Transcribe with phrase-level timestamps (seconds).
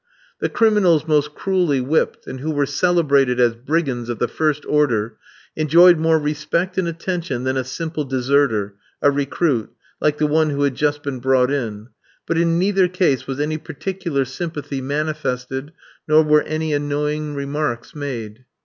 [0.39, 5.15] The criminals most cruelly whipped, and who were celebrated as brigands of the first order,
[5.55, 9.69] enjoyed more respect and attention than a simple deserter, a recruit,
[9.99, 11.89] like the one who had just been brought in.
[12.25, 15.71] But in neither case was any particular sympathy manifested,
[16.07, 18.45] nor were any annoying remarks made.